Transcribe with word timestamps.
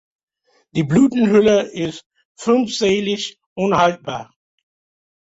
Die 0.71 0.81
Blütenhülle 0.81 1.61
ist 1.71 2.05
fünfzählig 2.35 3.37
und 3.53 3.75
haltbar. 3.77 4.33